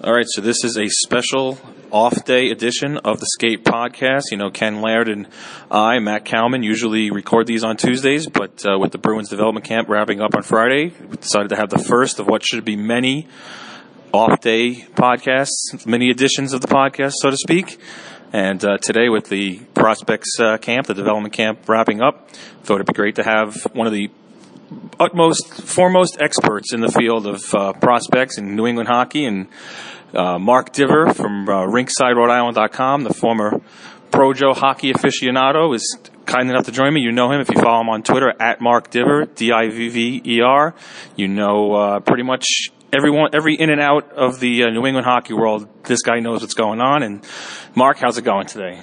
[0.00, 1.58] All right, so this is a special
[1.90, 4.30] off day edition of the Skate Podcast.
[4.30, 5.26] You know, Ken Laird and
[5.72, 9.88] I, Matt Kalman, usually record these on Tuesdays, but uh, with the Bruins development camp
[9.88, 13.26] wrapping up on Friday, we decided to have the first of what should be many
[14.12, 17.80] off day podcasts, many editions of the podcast, so to speak.
[18.32, 22.30] And uh, today, with the prospects uh, camp, the development camp wrapping up,
[22.62, 24.12] thought it'd be great to have one of the
[24.98, 29.48] utmost, foremost experts in the field of uh, prospects in New England hockey, and
[30.14, 33.60] uh, Mark Divver from uh, RinksideRhode the former
[34.10, 37.00] Projo hockey aficionado, is kind enough to join me.
[37.00, 40.74] You know him if you follow him on Twitter at Mark Divver, D-I-V-V-E-R.
[41.16, 45.06] You know uh, pretty much everyone, every in and out of the uh, New England
[45.06, 45.68] hockey world.
[45.84, 47.02] This guy knows what's going on.
[47.02, 47.26] And
[47.74, 48.80] Mark, how's it going today?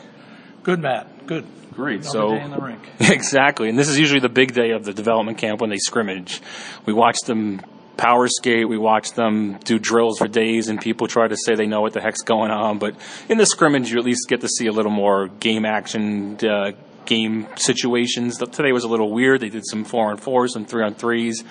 [0.63, 1.25] Good, Matt.
[1.25, 1.45] Good.
[1.75, 2.01] Great.
[2.01, 2.89] Another so in the rink.
[2.99, 6.41] exactly, and this is usually the big day of the development camp when they scrimmage.
[6.85, 7.61] We watch them
[7.97, 8.67] power skate.
[8.67, 11.93] We watch them do drills for days, and people try to say they know what
[11.93, 12.79] the heck's going on.
[12.79, 12.95] But
[13.29, 16.37] in the scrimmage, you at least get to see a little more game action.
[16.37, 16.71] Uh,
[17.05, 18.37] game situations.
[18.37, 19.41] Today was a little weird.
[19.41, 21.43] They did some four on fours, some three on threes,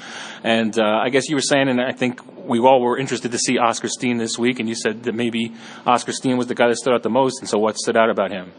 [0.42, 3.38] and uh, I guess you were saying, and I think we all were interested to
[3.38, 5.52] see Oscar Steen this week, and you said that maybe
[5.86, 7.38] Oscar Steen was the guy that stood out the most.
[7.38, 8.52] And so, what stood out about him?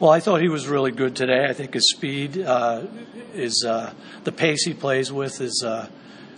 [0.00, 1.44] Well, I thought he was really good today.
[1.44, 2.84] I think his speed uh,
[3.34, 3.92] is uh,
[4.24, 5.90] the pace he plays with is uh,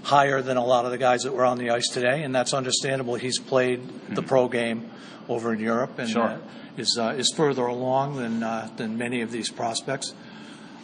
[0.03, 2.55] higher than a lot of the guys that were on the ice today, and that's
[2.55, 3.15] understandable.
[3.15, 4.91] He's played the pro game
[5.29, 6.25] over in Europe and Sure.
[6.25, 6.39] uh,
[6.77, 10.13] is uh, is further along than uh, than many of these prospects.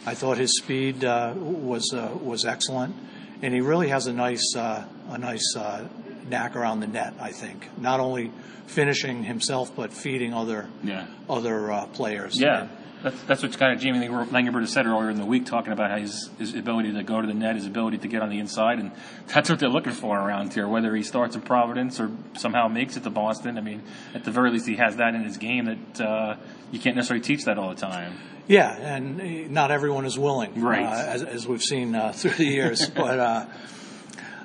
[0.05, 2.95] I thought his speed uh, was uh, was excellent,
[3.41, 5.83] and he really has a nice uh, a nice uh,
[6.29, 7.13] knack around the net.
[7.19, 8.31] I think not only
[8.67, 11.07] finishing himself but feeding other Yeah.
[11.29, 12.39] other uh, players.
[12.39, 12.67] Yeah,
[13.01, 16.29] that's, that's what kind of Jamie Langenbrunner said earlier in the week, talking about his,
[16.37, 18.91] his ability to go to the net, his ability to get on the inside, and
[19.27, 20.67] that's what they're looking for around here.
[20.67, 23.81] Whether he starts in Providence or somehow makes it to Boston, I mean,
[24.13, 26.35] at the very least, he has that in his game that uh,
[26.71, 28.13] you can't necessarily teach that all the time.
[28.47, 30.83] Yeah, and eh, not everyone is willing, Right.
[30.85, 32.87] Uh, as, as we've seen uh, through the years.
[32.95, 33.45] but uh,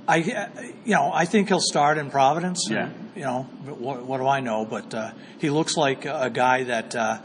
[0.06, 2.66] I, uh, you know, I think he'll start in Providence.
[2.70, 2.86] Yeah.
[2.86, 4.64] And, you know, what, what do I know?
[4.64, 7.18] But uh, he looks like a guy that, uh,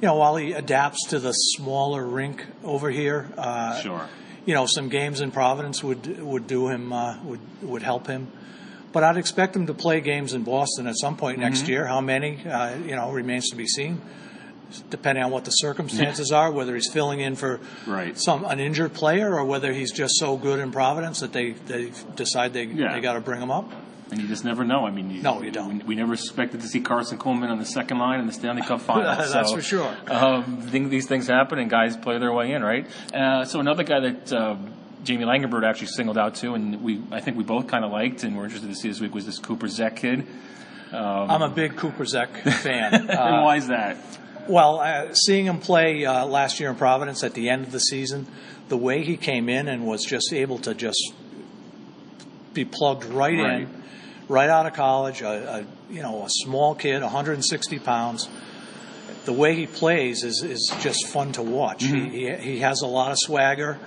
[0.00, 4.08] you know, while he adapts to the smaller rink over here, uh, Sure.
[4.46, 8.28] you know, some games in Providence would would do him uh, would would help him.
[8.92, 11.48] But I'd expect him to play games in Boston at some point Mm-hmm.
[11.48, 11.86] next year.
[11.86, 14.00] How many, uh, you know, remains to be seen,
[14.90, 16.50] depending on what the circumstances are.
[16.50, 18.18] Whether he's filling in for Right.
[18.18, 21.92] some an injured player, or whether he's just so good in Providence that they they
[22.16, 22.92] decide they Yeah.
[22.92, 23.70] they got to bring him up.
[24.10, 24.86] And you just never know.
[24.86, 25.78] I mean, you, No, you don't.
[25.78, 28.62] We, we never expected to see Karson Kuhlman on the second line in the Stanley
[28.62, 29.02] Cup final.
[29.04, 29.96] That's so, for sure.
[30.06, 32.86] Um, I think these things happen, and guys play their way in, right?
[33.14, 34.56] Uh, so another guy that uh,
[35.04, 38.22] Jamie Langenbrunner actually singled out too, and we I think we both kind of liked,
[38.24, 40.26] and we're interested to see this week was this Cooper Zech kid.
[40.92, 42.94] I'm a big Cooper Zech fan.
[42.94, 43.96] and Uh, why is that?
[44.48, 47.80] Well, uh, seeing him play uh, last year in Providence at the end of the
[47.80, 48.26] season,
[48.68, 51.12] the way he came in and was just able to just
[52.52, 53.60] be plugged right, Right.
[53.62, 53.82] in,
[54.28, 58.28] right out of college, a, a you know a small kid, 160 pounds.
[59.24, 61.82] The way he plays is, is just fun to watch.
[61.84, 62.10] Mm-hmm.
[62.10, 63.78] He, he he has a lot of swagger.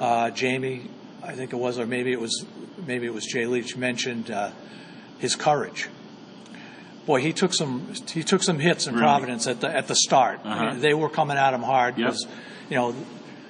[0.00, 0.88] Uh, Jamie,
[1.22, 2.46] I think it was, or maybe it was,
[2.86, 4.50] maybe it was Jay Leach mentioned uh,
[5.18, 5.88] his courage
[7.08, 9.02] boy, he took some he took some hits in Really?
[9.04, 10.38] Providence at the at the start.
[10.44, 10.74] Uh-huh.
[10.78, 12.06] They were coming at him hard Yep.
[12.06, 12.26] because
[12.70, 12.94] you know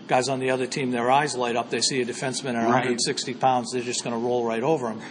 [0.06, 1.68] guys on the other team their eyes light up.
[1.68, 2.86] They see a defenseman at Right.
[2.88, 5.02] 160 pounds, they're just going to roll right over him.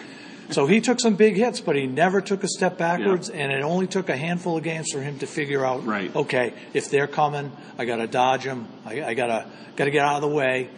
[0.50, 3.62] So he took some big hits, but he never took a step backwards, and it
[3.64, 5.86] only took a handful of games for him to figure out.
[5.86, 6.16] Right.
[6.16, 8.66] Okay, if they're coming, I got to dodge them.
[8.86, 9.46] I, I got to
[9.76, 10.70] got to get out of the way.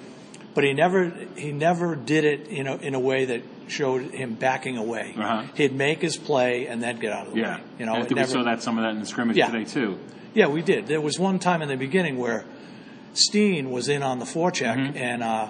[0.56, 4.34] But he never he never did it in a in a way that showed him
[4.34, 5.14] backing away.
[5.18, 5.44] Uh-huh.
[5.56, 7.62] He'd make his play and then get out of the Yeah, way.
[7.80, 9.38] You know, And I think never- we saw that some of that in the scrimmage
[9.38, 9.48] Yeah.
[9.48, 9.98] today too.
[10.34, 10.88] yeah, we did.
[10.88, 12.46] There was one time in the beginning where
[13.14, 14.98] Steen was in on the forecheck, Mm-hmm.
[14.98, 15.48] and uh,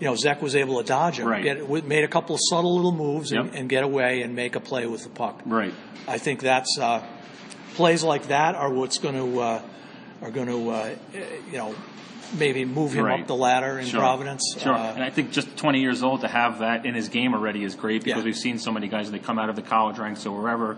[0.00, 1.42] you know Zech was able to dodge him, Right.
[1.42, 3.54] get made a couple of subtle little moves, and, Yep.
[3.56, 5.40] and get away and make a play with the puck.
[5.46, 5.72] Right.
[6.06, 7.02] I think that's uh,
[7.74, 9.62] plays like that are what's going to uh,
[10.22, 10.90] are going to uh,
[11.50, 11.74] you know
[12.38, 13.20] maybe move him Right.
[13.20, 14.00] up the ladder in Sure.
[14.00, 14.56] Providence.
[14.58, 14.72] Sure.
[14.74, 17.62] Uh, and I think just 20 years old to have that in his game already
[17.64, 18.24] is great because Yeah.
[18.24, 20.76] we've seen so many guys they come out of the college ranks or wherever.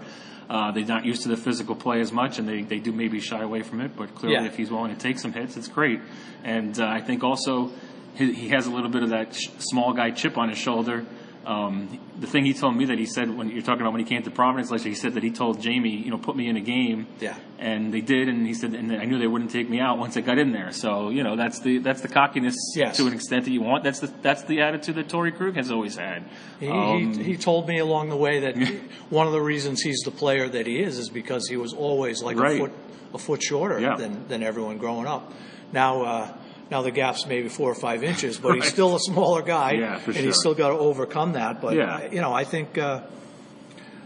[0.48, 3.18] Uh, they're not used to the physical play as much, and they, they do maybe
[3.20, 3.96] shy away from it.
[3.96, 4.46] But clearly, Yeah.
[4.48, 6.00] if he's willing to take some hits, it's great.
[6.44, 7.70] And uh, I think also
[8.14, 11.04] he, he has a little bit of that sh- small guy chip on his shoulder.
[11.46, 14.08] Um, the thing he told me that he said when you're talking about when he
[14.08, 16.48] came to Providence last year, he said that he told Jamie, you know, put me
[16.48, 17.06] in a game.
[17.20, 17.36] Yeah.
[17.60, 20.16] And they did, and he said, and I knew they wouldn't take me out once
[20.16, 20.72] I got in there.
[20.72, 22.96] So you know, that's the that's the cockiness Yes.
[22.96, 23.84] to an extent that you want.
[23.84, 26.24] That's the that's the attitude that Torey Krug has always had.
[26.58, 28.56] He, Um, he, he told me along the way that
[29.10, 32.22] one of the reasons he's the player that he is is because he was always
[32.24, 32.56] like Right.
[32.56, 32.72] a foot
[33.14, 33.94] a foot shorter Yeah.
[33.96, 35.32] than, than everyone growing up.
[35.72, 36.32] Now uh,
[36.70, 39.98] now the gap's maybe four or five inches, but he's still a smaller guy, Yeah,
[39.98, 40.26] for and sure.
[40.26, 41.60] he's still got to overcome that.
[41.60, 42.10] But Yeah.
[42.10, 43.02] you know, I think uh,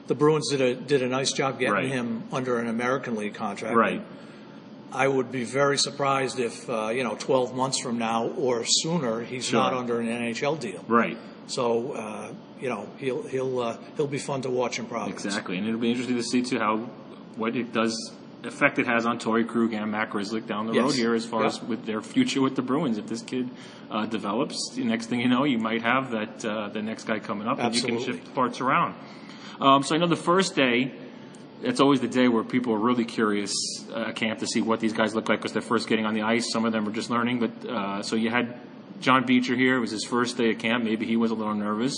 [0.06, 1.88] the Bruins did a did a nice job getting Right.
[1.88, 3.76] him under an American League contract.
[3.76, 4.02] right.
[4.92, 9.20] I would be very surprised if uh, you know 12 months from now or sooner
[9.22, 9.60] he's Sure.
[9.60, 10.84] not under an NHL deal.
[10.88, 11.16] Right.
[11.46, 15.24] So uh, you know he'll he'll uh, he'll be fun to watch in Providence.
[15.24, 16.78] Exactly, and it'll be interesting to see too how
[17.36, 17.94] what it does
[18.44, 20.82] effect it has on Torey Krug and Matt Grzelcyk down the Yes.
[20.84, 21.48] road here as far Yeah.
[21.48, 22.98] as with their future with the Bruins.
[22.98, 23.50] If this kid
[23.90, 27.18] uh, develops, the next thing you know, you might have that uh, the next guy
[27.18, 28.94] coming up, and you can shift parts around.
[29.60, 30.92] Um, so I know the first day.
[31.62, 33.52] It's always the day where people are really curious
[33.92, 36.14] uh, at camp to see what these guys look like because they're first getting on
[36.14, 36.50] the ice.
[36.50, 37.38] Some of them are just learning.
[37.38, 38.58] But uh, so you had
[39.02, 39.76] John Beecher here.
[39.76, 40.84] It was his first day at camp.
[40.84, 41.94] Maybe he was a little nervous.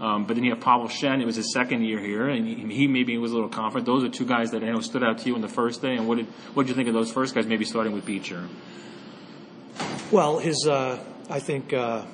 [0.00, 1.20] Um, but then you have Pavel Shen.
[1.20, 3.86] It was his second year here, and he, he maybe was a little confident.
[3.86, 5.94] Those are two guys that I know stood out to you in the first day.
[5.96, 7.46] And what did what did you think of those first guys?
[7.46, 8.48] Maybe starting with Beecher.
[10.10, 10.98] Well, his uh,
[11.30, 12.04] I think uh,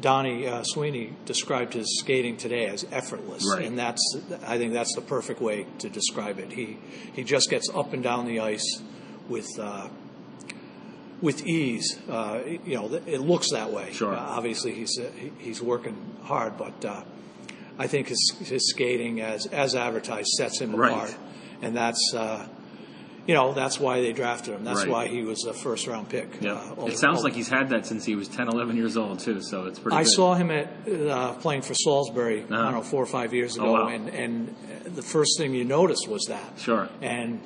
[0.00, 3.66] Donnie uh, Sweeney described his skating today as effortless, Right.
[3.66, 4.16] and that's
[4.46, 6.52] I think that's the perfect way to describe it.
[6.52, 6.78] He
[7.12, 8.82] he just gets up and down the ice
[9.28, 9.48] with.
[9.58, 9.88] Uh,
[11.22, 13.92] with ease, uh, you know, it looks that way.
[13.92, 14.12] Sure.
[14.14, 15.08] Uh, obviously, he's uh,
[15.38, 17.02] he's working hard, but uh,
[17.78, 20.92] I think his his skating, as as advertised, sets him Right.
[20.92, 21.14] apart,
[21.62, 22.46] and that's uh,
[23.26, 24.64] you know that's why they drafted him.
[24.64, 24.88] That's Right.
[24.90, 26.42] why he was a first round pick.
[26.44, 28.96] Uh, over- it sounds over- like he's had that since he was 10, 11 years
[28.96, 29.40] old too.
[29.42, 29.96] So it's pretty.
[29.96, 30.10] I good.
[30.12, 32.40] saw him at uh, playing for Salisbury.
[32.40, 32.62] I Uh-huh.
[32.64, 33.88] don't know four or five years Oh, ago, wow.
[33.88, 36.58] and and the first thing you noticed was that.
[36.58, 36.88] Sure.
[37.00, 37.40] And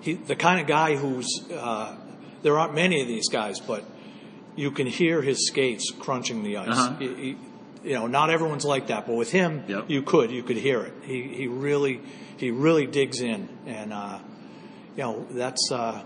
[0.00, 1.96] he, the kind of guy who's uh,
[2.44, 3.82] there aren't many of these guys, but
[4.54, 6.68] you can hear his skates crunching the ice.
[6.68, 6.96] Uh-huh.
[7.00, 7.36] He- he-
[7.82, 9.90] you know, not everyone's like that, but with him, Yep.
[9.90, 10.94] you could you could hear it.
[11.02, 12.00] He he really
[12.38, 14.20] he really digs in, and uh,
[14.96, 15.70] you know that's.
[15.72, 16.02] Uh,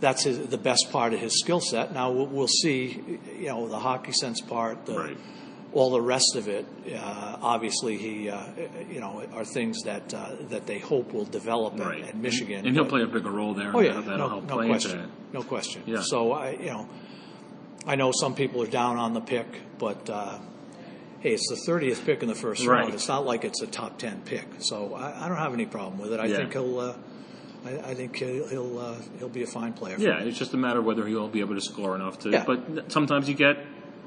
[0.00, 1.94] that's his, the best part of his skill set.
[1.94, 5.16] Now we'll, we'll see, you know, the hockey sense part, the, Right.
[5.72, 6.66] All the rest of it.
[6.94, 8.42] Uh, obviously, he, uh,
[8.90, 12.66] you know, are things that uh, that they hope will develop at, right at Michigan.
[12.66, 13.70] and he'll But- play a bigger role there.
[13.74, 15.82] Oh yeah, no, no play question, no question.
[15.86, 16.02] Yeah.
[16.02, 16.88] So I, you know,
[17.86, 19.46] I know some people are down on the pick,
[19.78, 20.08] but.
[20.08, 20.38] Uh,
[21.20, 22.80] Hey, it's the 30th pick in the first Right.
[22.80, 22.94] round.
[22.94, 26.00] It's not like it's a top 10 pick, so I, I don't have any problem
[26.00, 26.18] with it.
[26.18, 26.38] I Yeah.
[26.38, 26.94] think he'll, uh,
[27.64, 29.94] I, I think he'll he'll, uh, he'll be a fine player.
[30.00, 32.30] Yeah, it's just a matter of whether he'll be able to score enough to.
[32.30, 32.42] Yeah.
[32.44, 33.56] But sometimes you get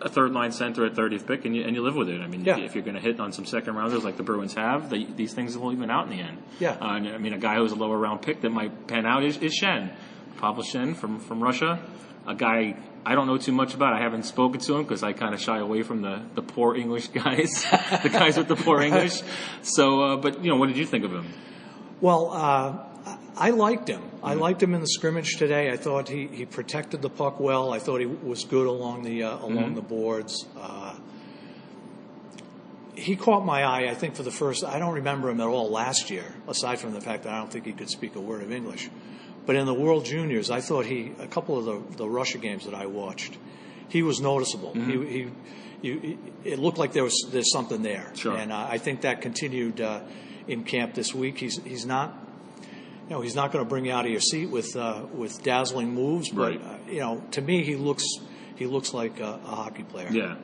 [0.02, 2.20] a third line center at 30th pick and you, and you live with it.
[2.22, 2.58] I mean, Yeah.
[2.58, 5.34] if you're going to hit on some second rounders like the Bruins have, they, these
[5.34, 6.38] things will even out in the end.
[6.60, 6.72] Yeah.
[6.82, 9.24] Uh, and, I mean, a guy who's a lower round pick that might pan out
[9.24, 9.92] is, is Shen,
[10.38, 11.80] Pavel Shen from, from Russia.
[12.28, 12.76] A guy
[13.06, 13.94] I don't know too much about.
[13.94, 16.76] I haven't spoken to him because I kind of shy away from the, the poor
[16.76, 17.66] English guys,
[18.04, 19.22] the guys with the poor English.
[19.62, 21.28] So, uh, but you know, what did you think of him?
[22.02, 22.78] Well, uh,
[23.38, 24.02] I liked him.
[24.24, 25.70] I liked him in the scrimmage today.
[25.70, 27.74] I thought he, he protected the puck well.
[27.74, 30.46] I thought he was good along the uh, along the boards.
[30.58, 30.96] Uh,
[32.96, 33.90] he caught my eye.
[33.90, 34.64] I think for the first.
[34.64, 37.52] I don't remember him at all last year, aside from the fact that I don't
[37.52, 38.90] think he could speak a word of English.
[39.46, 42.66] But in the World Juniors, I thought he a couple of the the Russia games
[42.66, 43.38] that I watched,
[43.90, 44.74] he was noticeable.
[44.74, 45.28] He, he
[45.82, 48.36] you, it looked like there was there's something there, Sure.
[48.36, 50.00] and uh, I think that continued uh,
[50.48, 51.38] in camp this week.
[51.38, 52.18] He's he's not
[53.08, 55.42] you know, he's not going to bring you out of your seat with uh, with
[55.44, 56.62] dazzling moves, but Right.
[56.62, 58.04] uh, you know, to me, he looks
[58.56, 60.10] he looks like a, a hockey player.
[60.12, 60.36] Yeah.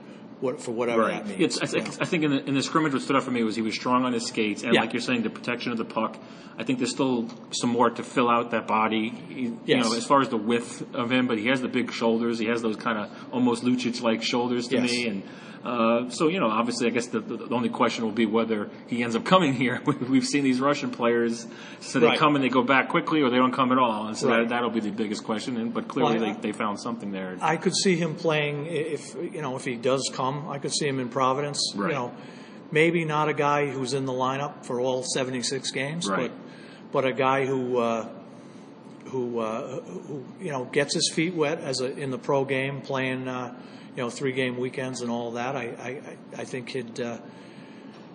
[0.41, 1.23] What, for whatever Right.
[1.23, 1.57] that means.
[1.57, 1.93] It's, I, think, Yeah.
[2.01, 3.75] I think in the, in the scrimmage, what stood out for me was he was
[3.75, 4.81] strong on his skates, and Yeah.
[4.81, 6.17] like you're saying, the protection of the puck.
[6.57, 9.09] I think there's still some more to fill out that body.
[9.29, 9.85] He, You Yes.
[9.89, 12.39] know, as far as the width of him, but he has the big shoulders.
[12.39, 14.91] He has those kind of almost Lucic-like shoulders to Yes.
[14.91, 15.23] me, and
[15.63, 18.71] uh, so you know, obviously, I guess the, the, the only question will be whether
[18.87, 19.79] he ends up coming here.
[20.09, 21.45] We've seen these Russian players,
[21.81, 22.17] so they Right.
[22.17, 24.39] come and they go back quickly, or they don't come at all, and so Right.
[24.39, 25.57] that, that'll be the biggest question.
[25.57, 27.37] And but clearly, Well, I- they, they found something there.
[27.43, 30.30] I could see him playing if you know if he does come.
[30.49, 31.73] I could see him in Providence.
[31.75, 31.89] Right.
[31.89, 32.13] You know,
[32.71, 36.31] maybe not a guy who's in the lineup for all 76 games, Right.
[36.91, 38.09] but but a guy who uh,
[39.05, 42.81] who, uh, who you know gets his feet wet as a, in the pro game,
[42.81, 43.53] playing uh,
[43.95, 45.55] you know three game weekends and all that.
[45.55, 47.17] I I, I think he'd uh,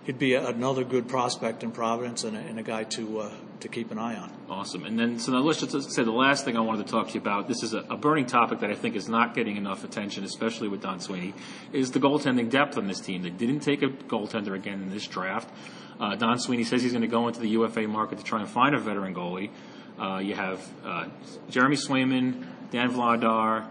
[0.05, 3.31] he'd be another good prospect in Providence and a, and a guy to uh,
[3.61, 4.31] to keep an eye on.
[4.49, 4.85] Awesome.
[4.85, 7.13] And then, so now let's just say the last thing I wanted to talk to
[7.15, 7.47] you about.
[7.47, 10.67] This is a, a, burning topic that I think is not getting enough attention, especially
[10.67, 11.33] with Don Sweeney,
[11.73, 13.23] is the goaltending depth on this team.
[13.23, 15.49] They didn't take a goaltender again in this draft.
[15.99, 18.49] Uh, Don Sweeney says he's going to go into the UFA market to try and
[18.49, 19.49] find a veteran goalie.
[19.99, 21.07] Uh, you have uh,
[21.49, 23.65] Jeremy Swayman, Dan Vladar,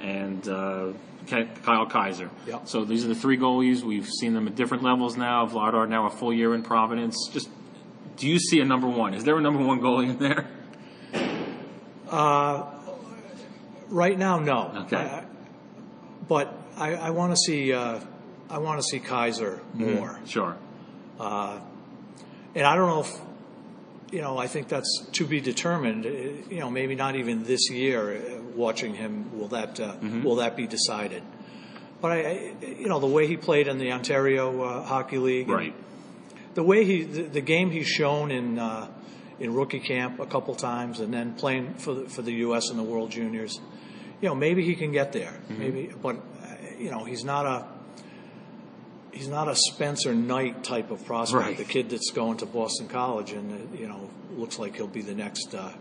[0.00, 0.92] and uh,
[1.26, 2.30] Kyle Keyser.
[2.46, 2.68] Yep.
[2.68, 3.82] So these are the three goalies.
[3.82, 5.46] We've seen them at different levels now.
[5.46, 7.28] Vladar now a full year in Providence.
[7.32, 7.48] Just
[8.16, 9.14] do you see a number one?
[9.14, 10.48] Is there a number one goalie in there?
[12.08, 12.64] Uh,
[13.88, 14.72] right now, no.
[14.86, 14.96] Okay.
[14.96, 15.24] I,
[16.28, 18.00] but I, I want to see uh,
[18.50, 20.10] I want to see Keyser more.
[20.10, 20.26] Mm-hmm.
[20.26, 20.56] Sure.
[21.18, 21.60] Uh,
[22.54, 23.20] and I don't know if
[24.12, 24.38] you know.
[24.38, 26.06] I think that's to be determined.
[26.06, 26.10] Uh,
[26.50, 28.16] You know, maybe not even this year.
[28.16, 30.22] uh, Watching him, will that uh, Mm-hmm.
[30.22, 31.24] will that be decided?
[32.00, 35.56] But I, you know, the way he played in the Ontario uh, Hockey League, and
[35.56, 35.74] Right.
[36.54, 38.88] The way he, the, the game he's shown in uh,
[39.38, 42.70] in rookie camp a couple times, and then playing for the, for the U.S.
[42.70, 43.60] and the World Juniors,
[44.20, 45.32] you know, maybe he can get there.
[45.32, 45.58] Mm-hmm.
[45.58, 47.66] Maybe, but uh, you know, he's not a
[49.12, 51.44] he's not a Spencer Knight type of prospect.
[51.44, 51.56] Right.
[51.56, 55.02] The kid that's going to Boston College, and uh, you know, looks like he'll be
[55.02, 55.72] the next uh,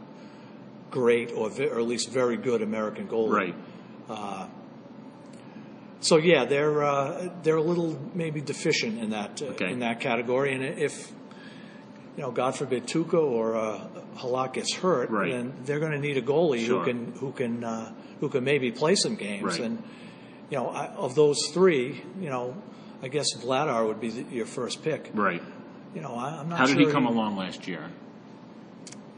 [0.89, 3.32] great or, ve- or at least very good American goalie.
[3.32, 3.56] Right.
[6.04, 9.72] So yeah, they're uh, they're a little maybe deficient in that uh, Okay.
[9.72, 11.12] in that category, and if
[12.18, 15.32] you know, God forbid, Tuukka or uh, Halak gets hurt, Right.
[15.32, 16.80] then they're going to need a goalie Sure.
[16.80, 19.44] who can who can uh, who can maybe play some games.
[19.44, 19.60] Right.
[19.62, 19.82] And
[20.52, 22.54] you know, I, of those three, you know,
[23.02, 25.10] I guess Vladar would be the, your first pick.
[25.14, 25.42] Right.
[25.96, 26.60] You know, I, I'm not.
[26.60, 27.90] How did sure he come along last year?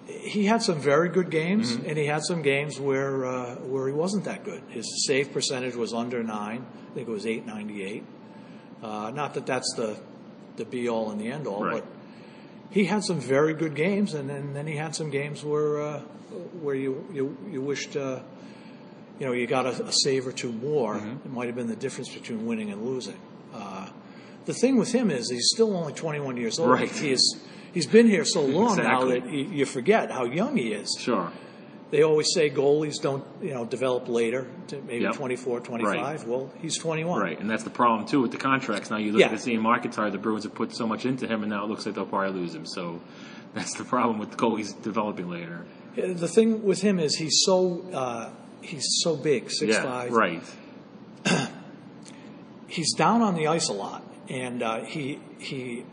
[0.07, 1.89] He had some very good games, Mm-hmm.
[1.89, 4.61] and he had some games where uh, where he wasn't that good.
[4.69, 6.65] His save percentage was under nine.
[6.91, 8.03] I think it was eight ninety eight.
[8.83, 9.97] Uh, not that that's the
[10.57, 11.83] the be all and the end all, Right.
[11.83, 11.87] but
[12.69, 15.99] he had some very good games, and then, then he had some games where uh,
[16.61, 18.19] where you you, you wished uh,
[19.19, 20.95] you know you got a, a save or two more.
[20.97, 21.25] Mm-hmm.
[21.27, 23.19] It might have been the difference between winning and losing.
[23.53, 23.89] Uh,
[24.45, 26.69] the thing with him is he's still only 21 years old.
[26.69, 26.91] Right.
[26.91, 27.41] He is
[27.75, 30.89] he's been here so long now that you, you forget how young he is.
[30.99, 31.31] Sure.
[31.91, 35.13] They always say goalies don't you know develop later, to maybe Yep.
[35.15, 35.93] 24, 25.
[35.95, 36.27] Right.
[36.27, 37.21] Well, he's 21.
[37.21, 38.89] Right, and that's the problem too with the contracts.
[38.89, 39.27] Now you look Yeah.
[39.27, 41.63] at the same market tire, the Bruins have put so much into him, and now
[41.63, 42.65] it looks like they'll probably lose him.
[42.65, 42.99] So
[43.53, 45.65] that's the problem with goalies developing later.
[45.97, 50.11] Uh, The thing with him is he's so uh, he's so big, six yeah, five.
[50.11, 50.43] right.
[52.67, 55.85] He's down on the ice a lot, and uh, he he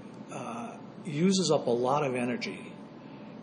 [1.04, 2.72] uses up a lot of energy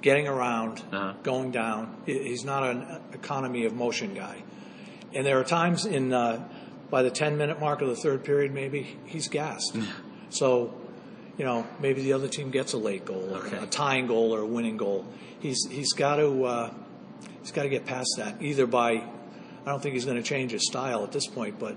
[0.01, 1.13] getting around, Uh-huh.
[1.23, 1.95] going down.
[2.05, 4.43] He's not an economy of motion guy,
[5.13, 6.47] and there are times in uh,
[6.89, 9.77] by the ten minute mark of the third period, maybe he's gassed.
[10.29, 10.73] so,
[11.37, 13.57] you know, maybe the other team gets a late goal, Okay.
[13.57, 15.05] a tying goal, or a winning goal.
[15.39, 16.73] He's he's got to uh,
[17.41, 20.51] he's got to get past that either by I don't think he's going to change
[20.51, 21.75] his style at this point, but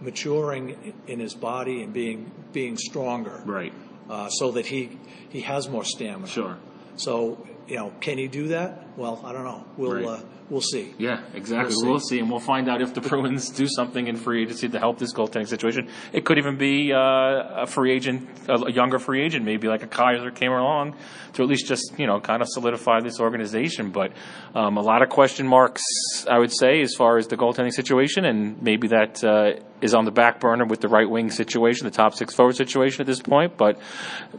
[0.00, 3.72] maturing in his body and being being stronger, Right.
[4.10, 4.98] Uh, so that he
[5.30, 6.26] he has more stamina.
[6.26, 6.58] Sure.
[6.96, 8.98] So you know, can he do that?
[8.98, 9.64] Well, I don't know.
[9.76, 10.04] We'll Right.
[10.04, 10.92] uh, we'll see.
[10.98, 11.74] Yeah, exactly.
[11.78, 12.16] We'll We'll see.
[12.16, 12.18] see.
[12.18, 15.14] and we'll find out if the Bruins do something in free agency to help this
[15.14, 15.88] goaltending situation.
[16.12, 19.86] It could even be uh, a free agent, a younger free agent, maybe like a
[19.86, 20.96] Keyser came along
[21.34, 23.90] to at least just you know kind of solidify this organization.
[23.90, 24.12] But
[24.54, 25.82] um, a lot of question marks,
[26.28, 30.04] I would say, as far as the goaltending situation, and maybe that uh, is on
[30.04, 33.20] the back burner with the right wing situation, the top six forward situation at this
[33.22, 33.56] point.
[33.56, 33.78] But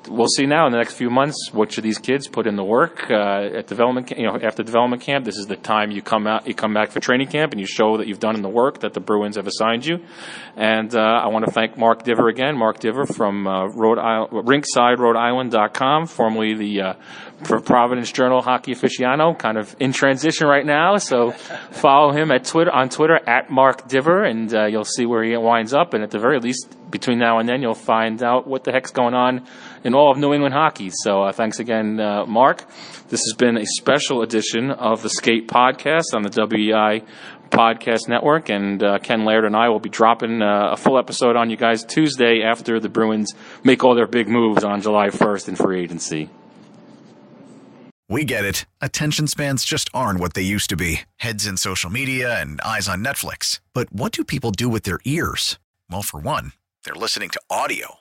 [0.10, 2.64] we'll see now in the next few months which of these kids put in the
[2.64, 4.12] work uh, at development.
[4.12, 6.92] You know, after development camp, this is the time you come out, you come back
[6.92, 9.36] for training camp, and you show that you've done in the work that the Bruins
[9.36, 10.00] have assigned you.
[10.56, 15.54] And uh, I want to thank Mark Divver again, Mark Divver from uh, Rhode Island,
[16.10, 16.94] formerly the uh,
[17.44, 20.98] Providence Journal Hockey Aficionado, kind of in transition right now.
[20.98, 25.24] So follow him at Twitter on Twitter at Mark Divver, and uh, you'll see where
[25.24, 25.94] he winds up.
[25.94, 28.92] And at the very least, between now and then, you'll find out what the heck's
[28.92, 29.48] going on
[29.84, 30.90] in all of New England hockey.
[30.92, 32.66] So uh, thanks again, uh, Mark.
[33.10, 37.06] This has been a special edition of the Skate Podcast on the WEEI
[37.50, 41.36] Podcast Network, and uh, Ken Laird and I will be dropping uh, a full episode
[41.36, 43.34] on you guys Tuesday after the Bruins
[43.64, 46.30] make all their big moves on July 1st in free agency.
[48.08, 48.66] We get it.
[48.82, 52.90] Attention spans just aren't what they used to be heads in social media and eyes
[52.90, 53.62] on Netflix.
[53.74, 55.60] But what do people do with their ears?
[55.90, 56.52] Well, for one,
[56.84, 58.01] they're listening to audio.